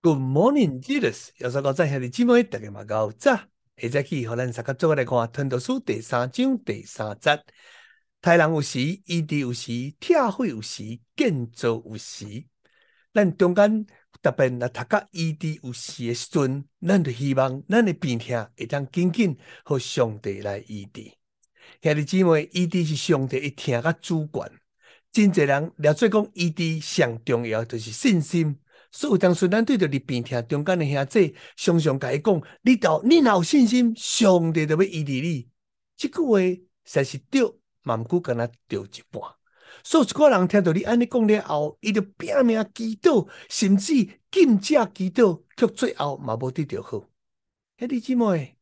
[0.00, 1.30] Good morning, Jesus。
[1.38, 3.36] 耶稣讲在下的姊妹，大家嘛搞早。
[3.76, 7.42] 现在起，和咱三个做来看《传道书》第三章第三节。
[8.22, 12.44] 太人有时，异地有时，拆毁有时，建造有时。
[13.12, 13.84] 咱中间
[14.22, 21.10] 特别来读到异地有时的时阵，咱就希望咱的病痛会当紧紧和上帝来医治。
[21.82, 24.52] 下的姊妹，医治是上帝一听个主权。
[25.10, 28.60] 真济人了做讲，医治上重要就是信心。
[28.90, 35.48] 所以当时咱对着你病痛中间的兄弟，常常甲伊讲：你到你若有信心，上帝就要医治你。
[35.96, 39.22] 这句话实在是对，毋过敢若对一半。
[39.84, 43.92] 所以一个人听到你安尼讲了后，伊就拼命祈祷，甚至
[44.30, 47.04] 禁食祈祷，却最后嘛无得到好。
[47.78, 48.56] 兄弟姊妹，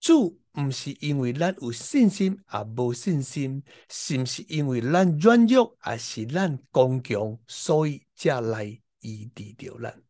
[0.00, 8.80] 主毋是因为咱有信心也无信心，是毋是因为咱软弱，还是咱刚强，所以才来。
[9.06, 10.02] 伊治着咱，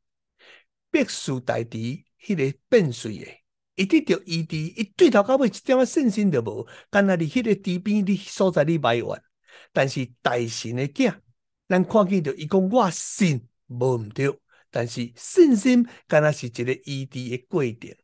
[0.90, 3.42] 别树大地，迄个变水诶，
[3.74, 9.06] 伊得着伊治，伊对头到尾一点仔信心都无，干那你迄个池边你所在你埋怨，
[9.72, 11.14] 但是大神诶囝，
[11.68, 14.38] 咱看见着伊讲我信无毋着，
[14.70, 17.94] 但是信心干那是一个伊治诶过程。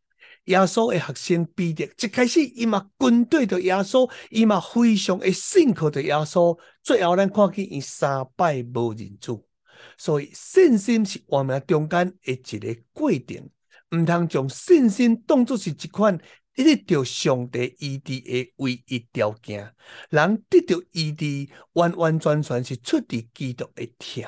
[0.47, 9.49] 耶稣诶学生彼得一开始伊嘛军队着耶稣，伊嘛非常诶信靠着耶稣，最后咱看见伊三摆无认主。
[9.97, 13.51] 所以信心是我们中间的一个过程，
[13.91, 16.19] 毋通将信心当作是一款
[16.57, 19.75] 一直着上帝医治的唯一条件。
[20.11, 24.25] 人得到医治，完完全全是出于基督的疼。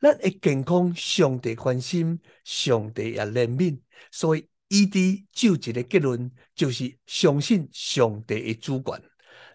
[0.00, 3.78] 咱会健康，上帝关心，上帝也怜悯。
[4.10, 9.02] 所以医治就一个结论，就是相信上帝的主权。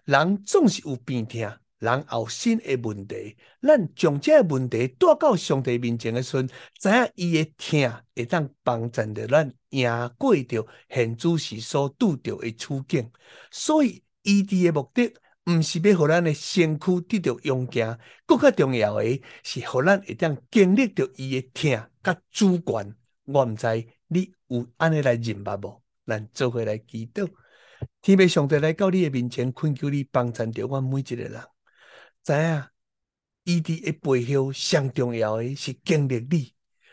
[0.04, 1.40] 人总是有病痛。
[1.78, 13.10] 人后生的问题，咱将这个问题带到上帝面前的时阵，知影伊的疼会当帮助着咱赢过着现主时所拄着的处境。
[13.50, 15.12] 所以伊伫的目的，
[15.44, 22.94] 毋是要互咱的身躯得到勇健，更较重要的是互咱会当经历着伊的疼甲主权。
[23.26, 23.66] 我毋知
[24.08, 25.82] 你有安尼来认捌无？
[26.06, 27.28] 咱做伙来祈祷，
[28.00, 31.55] 天父上帝来到你的面前，恳求你帮助着我每一个人。
[32.26, 32.64] 知影，
[33.44, 36.52] 医治的背后上重要的是经历你，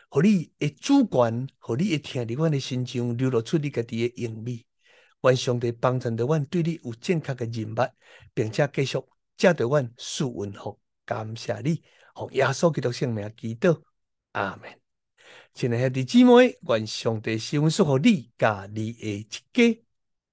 [0.09, 4.63] 互你的主观，互你的疼伫阮的心上流露出你家己的荣美。
[5.23, 7.91] 愿上帝帮助着阮对你有正确的认识，
[8.35, 8.99] 并且继续
[9.35, 11.81] 借着阮赐运福，感谢你，
[12.13, 13.81] 奉耶稣基督圣名祈祷，
[14.33, 14.69] 阿门。
[15.55, 19.83] 亲爱兄弟姊妹，愿上帝赐福予你，甲你的一家。